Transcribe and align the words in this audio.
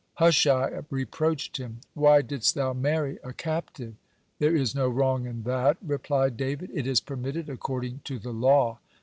Hushai 0.15 0.81
reproached 0.89 1.57
him: 1.57 1.79
"Why 1.93 2.23
didst 2.23 2.55
thou 2.55 2.73
marry 2.73 3.19
a 3.23 3.33
captive?" 3.33 3.93
"There 4.39 4.55
is 4.55 4.73
no 4.73 4.89
wrong 4.89 5.27
in 5.27 5.43
that," 5.43 5.77
replied 5.79 6.37
David, 6.37 6.71
"it 6.73 6.87
is 6.87 6.99
permitted 6.99 7.49
according 7.49 8.01
to 8.05 8.17
the 8.17 8.33
law." 8.33 8.79